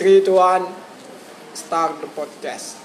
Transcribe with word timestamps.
3, 0.00 0.24
2, 0.24 0.32
1 0.32 0.64
Start 1.52 2.00
the 2.00 2.08
podcast. 2.16 2.80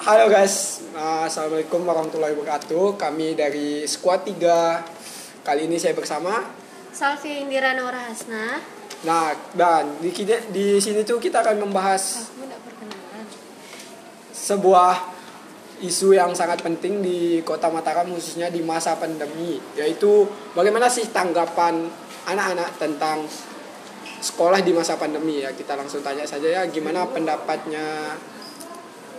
Halo 0.00 0.24
guys. 0.32 0.80
Nah, 0.96 1.28
Assalamualaikum 1.28 1.84
warahmatullahi 1.84 2.32
wabarakatuh. 2.32 2.96
Kami 2.96 3.36
dari 3.36 3.84
Squad 3.84 4.24
3 4.24 5.44
Kali 5.44 5.68
ini 5.68 5.76
saya 5.76 5.92
bersama 5.92 6.32
Salvi 6.96 7.44
Indira 7.44 7.76
Nora 7.76 8.08
Hasna. 8.08 8.56
Nah, 9.04 9.36
dan 9.52 10.00
di, 10.00 10.08
di 10.48 10.80
sini 10.80 11.04
tuh 11.04 11.20
kita 11.20 11.44
akan 11.44 11.60
membahas 11.60 12.32
sebuah 14.32 15.12
isu 15.84 16.16
yang 16.16 16.32
sangat 16.32 16.64
penting 16.64 17.04
di 17.04 17.44
kota 17.44 17.68
Mataram 17.68 18.08
khususnya 18.16 18.48
di 18.48 18.64
masa 18.64 18.96
pandemi 18.96 19.60
yaitu 19.76 20.24
bagaimana 20.56 20.88
sih 20.88 21.04
tanggapan 21.12 21.84
anak-anak 22.24 22.80
tentang 22.80 23.28
sekolah 24.18 24.58
di 24.62 24.74
masa 24.74 24.98
pandemi 24.98 25.46
ya 25.46 25.54
kita 25.54 25.78
langsung 25.78 26.02
tanya 26.02 26.26
saja 26.26 26.46
ya 26.50 26.62
gimana 26.66 27.06
pendapatnya 27.06 28.18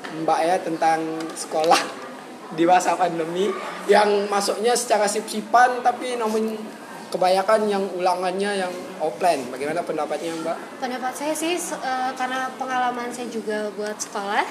Mbak 0.10 0.40
ya 0.42 0.56
tentang 0.60 1.00
sekolah 1.38 1.80
di 2.58 2.64
masa 2.66 2.98
pandemi 2.98 3.48
yang 3.88 4.28
masuknya 4.28 4.74
secara 4.76 5.06
sip-sipan 5.08 5.80
tapi 5.86 6.18
namun 6.18 6.58
kebanyakan 7.10 7.66
yang 7.66 7.84
ulangannya 7.98 8.66
yang 8.66 8.74
offline 9.02 9.42
bagaimana 9.50 9.82
pendapatnya 9.82 10.34
Mbak? 10.46 10.58
Pendapat 10.78 11.14
saya 11.18 11.34
sih 11.34 11.58
eh, 11.58 12.12
karena 12.14 12.50
pengalaman 12.58 13.10
saya 13.10 13.28
juga 13.30 13.70
buat 13.74 13.98
sekolah. 13.98 14.46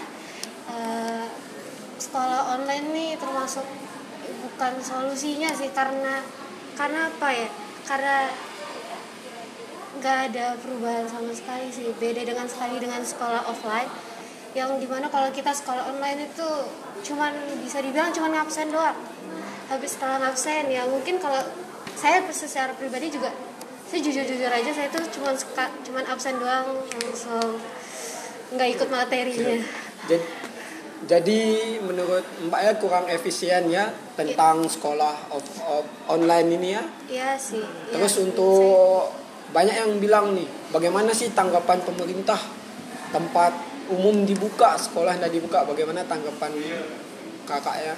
eh, 0.69 1.27
sekolah 1.99 2.55
online 2.55 2.87
nih 2.95 3.11
termasuk 3.19 3.67
bukan 4.47 4.73
solusinya 4.79 5.51
sih 5.51 5.71
karena 5.75 6.23
karena 6.75 7.11
apa 7.11 7.29
ya? 7.31 7.49
Karena 7.87 8.31
nggak 9.99 10.33
ada 10.33 10.55
perubahan 10.59 11.07
sama 11.07 11.35
sekali 11.35 11.69
sih. 11.69 11.91
Beda 11.99 12.23
dengan 12.23 12.47
sekali 12.47 12.79
dengan 12.79 13.03
sekolah 13.03 13.47
offline 13.47 13.91
yang 14.57 14.81
di 14.81 14.89
mana 14.89 15.07
kalau 15.07 15.29
kita 15.29 15.53
sekolah 15.53 15.93
online 15.93 16.25
itu 16.25 16.49
cuman 17.05 17.31
bisa 17.61 17.79
dibilang 17.79 18.11
cuman 18.11 18.33
ngabsen 18.35 18.71
doang. 18.71 18.97
Habis 19.69 19.99
setelah 19.99 20.23
ngabsen 20.25 20.71
ya 20.71 20.89
mungkin 20.89 21.21
kalau 21.21 21.45
saya 21.95 22.23
secara 22.31 22.73
pribadi 22.73 23.11
juga 23.11 23.29
saya 23.89 24.01
jujur-jujur 24.01 24.49
aja 24.49 24.71
saya 24.71 24.89
tuh 24.89 25.05
cuman 25.13 25.33
seka- 25.33 25.73
cuman 25.83 26.05
absen 26.07 26.37
doang 26.37 26.77
langsung 27.05 27.57
nggak 28.53 28.69
ikut 28.77 28.89
materinya. 28.89 29.57
Jadi, 30.09 30.25
jadi 31.05 31.41
menurut 31.81 32.25
Mbak 32.49 32.61
ya 32.65 32.73
kurang 32.81 33.07
efisien 33.09 33.69
ya 33.69 33.93
tentang 34.17 34.65
sekolah 34.65 35.33
off- 35.33 35.61
off- 35.65 35.91
online 36.09 36.49
ini 36.57 36.69
ya. 36.75 36.83
Iya 37.09 37.31
sih. 37.37 37.61
iya. 37.61 37.93
Terus 37.97 38.15
untuk 38.21 39.13
banyak 39.49 39.75
yang 39.75 39.93
bilang 39.97 40.37
nih, 40.37 40.45
bagaimana 40.69 41.11
sih 41.11 41.33
tanggapan 41.33 41.81
pemerintah 41.81 42.37
tempat 43.09 43.53
umum 43.89 44.29
dibuka, 44.29 44.77
sekolah 44.77 45.17
tidak 45.17 45.33
dibuka, 45.33 45.65
bagaimana 45.65 46.05
tanggapan 46.05 46.53
kakak 47.49 47.77
ya? 47.81 47.95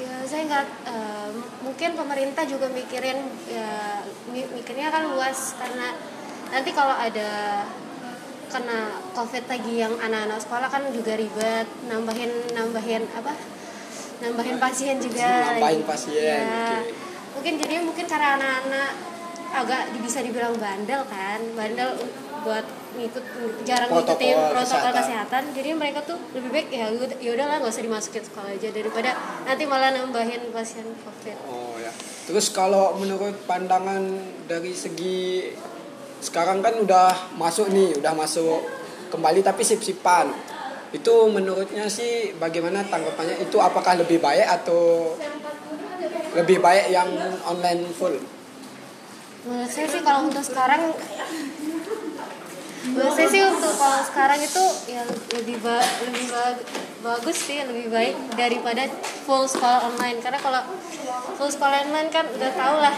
Ya 0.00 0.14
saya 0.24 0.42
nggak 0.48 0.66
eh, 0.88 1.28
mungkin 1.60 1.92
pemerintah 1.92 2.42
juga 2.42 2.66
mikirin 2.72 3.20
ya 3.46 4.00
mi- 4.32 4.48
mikirnya 4.50 4.88
kan 4.88 5.04
luas 5.06 5.54
karena 5.60 5.92
nanti 6.48 6.72
kalau 6.72 6.96
ada 6.96 7.62
kena 8.50 8.98
covid 9.14 9.44
lagi 9.46 9.78
yang 9.78 9.94
anak-anak 9.94 10.40
sekolah 10.40 10.66
kan 10.66 10.82
juga 10.90 11.14
ribet 11.14 11.68
nambahin 11.86 12.32
nambahin 12.50 13.06
apa 13.12 13.30
nambahin 14.18 14.56
pasien 14.58 14.98
juga 14.98 15.54
Nambahin 15.54 15.84
lagi. 15.84 15.86
pasien, 15.86 16.42
Ya. 16.42 16.80
oke. 16.82 16.90
mungkin 17.38 17.54
jadi 17.60 17.74
mungkin 17.84 18.06
karena 18.08 18.28
anak-anak 18.40 18.90
agak 19.50 19.80
bisa 19.98 20.20
dibilang 20.20 20.54
bandel 20.54 21.02
kan 21.04 21.42
bandel 21.52 21.90
buat 22.40 22.64
ngikut 22.90 23.24
jarang 23.62 23.86
Protokol 23.86 24.16
ngikutin 24.16 24.36
protokol 24.48 24.64
kesehatan. 24.64 24.92
kesehatan. 24.96 25.42
jadi 25.52 25.70
mereka 25.72 26.00
tuh 26.02 26.18
lebih 26.32 26.50
baik 26.50 26.68
ya 26.70 26.86
udah- 26.88 27.18
ya 27.18 27.30
udahlah 27.32 27.56
nggak 27.58 27.70
usah 27.70 27.84
dimasukin 27.84 28.24
sekolah 28.24 28.50
aja 28.50 28.68
daripada 28.70 29.10
nanti 29.44 29.64
malah 29.64 29.90
nambahin 29.90 30.48
pasien 30.50 30.86
covid 30.98 31.36
Oh 31.44 31.76
ya. 31.76 31.92
Terus 32.24 32.48
kalau 32.48 32.94
menurut 32.94 33.34
pandangan 33.44 34.00
dari 34.46 34.70
segi 34.70 35.50
sekarang 36.20 36.60
kan 36.60 36.76
udah 36.76 37.34
masuk 37.34 37.68
nih, 37.68 37.96
udah 37.96 38.12
masuk 38.12 38.60
kembali 39.08 39.40
tapi 39.40 39.60
sip-sipan. 39.60 40.30
Itu 40.90 41.26
menurutnya 41.26 41.86
sih 41.86 42.34
bagaimana 42.36 42.82
tanggapannya? 42.84 43.40
Itu 43.40 43.58
apakah 43.58 43.94
lebih 43.96 44.18
baik 44.18 44.46
atau 44.46 45.14
lebih 46.32 46.58
baik 46.58 46.88
yang 46.88 47.10
online 47.42 47.82
full? 47.90 48.14
Menurut 49.46 49.70
saya 49.72 49.86
sih 49.88 50.02
kalau 50.04 50.28
untuk 50.28 50.44
sekarang 50.44 50.82
menurut 52.90 53.12
saya 53.12 53.28
sih 53.28 53.42
untuk 53.44 53.72
kalau 53.76 54.00
sekarang 54.04 54.40
itu 54.40 54.64
ya 54.88 55.02
lebih 55.36 55.56
ba 55.64 55.80
lebih 56.04 56.24
ba- 56.32 56.60
bagus 57.00 57.36
sih 57.48 57.60
lebih 57.64 57.88
baik 57.88 58.16
daripada 58.36 58.84
full 59.24 59.48
sekolah 59.48 59.88
online. 59.88 60.20
Karena 60.20 60.40
kalau 60.40 60.62
full 61.36 61.48
sekolah 61.48 61.88
online 61.88 62.08
kan 62.12 62.28
udah 62.28 62.50
tau 62.52 62.76
lah 62.80 62.96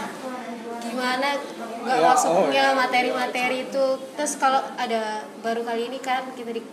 gimana 0.83 1.39
nggak 1.83 1.99
Ya, 1.99 2.03
masuknya 2.03 2.65
materi-materi 2.75 3.67
itu. 3.67 3.85
Terus 4.15 4.39
kalau 4.39 4.59
ada 4.79 5.23
baru 5.43 5.63
kali 5.67 5.91
ini 5.91 5.99
kan 5.99 6.27
kita 6.35 6.51
di 6.55 6.63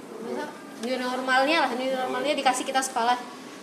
new 0.87 0.97
normalnya 0.99 1.67
lah 1.67 1.71
new 1.75 1.91
normalnya 1.91 2.35
dikasih 2.39 2.67
kita 2.67 2.83
sekolah 2.83 3.19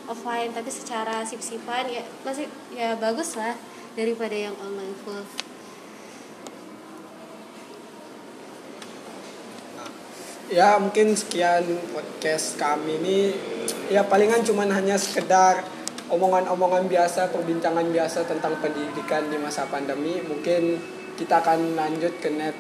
offline. 0.07 0.51
Tapi 0.55 0.67
secara 0.71 1.23
sip-sipan 1.23 1.87
ya 1.87 2.03
masih 2.23 2.47
ya 2.75 2.95
bagus 2.99 3.35
lah 3.39 3.55
daripada 3.95 4.35
yang 4.35 4.55
online 4.59 4.95
full 5.03 5.23
Ya 10.47 10.79
mungkin 10.79 11.11
sekian 11.11 11.67
podcast 11.91 12.55
kami 12.55 13.03
ini 13.03 13.35
ya 13.91 14.07
palingan 14.07 14.47
cuman 14.47 14.71
hanya 14.71 14.95
sekedar 14.95 15.59
omongan-omongan 16.07 16.87
biasa, 16.87 17.27
perbincangan 17.35 17.83
biasa 17.91 18.23
tentang 18.23 18.55
pendidikan 18.63 19.27
di 19.27 19.35
masa 19.35 19.67
pandemi. 19.67 20.23
Mungkin 20.23 20.79
kita 21.19 21.43
akan 21.43 21.75
lanjut 21.75 22.15
ke 22.23 22.31
net, 22.31 22.55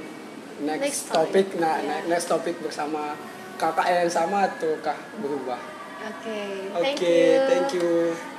next, 0.59 0.83
Next 0.83 1.03
topic, 1.07 1.47
topic, 1.55 1.63
nah 1.63 1.79
ya. 1.79 2.03
ne- 2.03 2.05
next 2.11 2.27
topic 2.27 2.59
bersama 2.59 3.15
kakak 3.55 3.87
yang 3.87 4.11
sama 4.11 4.51
ataukah 4.51 4.97
berubah? 5.23 5.59
Oke, 6.11 6.69
Oke, 6.75 6.83
thank 6.83 6.99
you. 7.01 7.47
thank 7.47 7.69
you. 7.71 8.36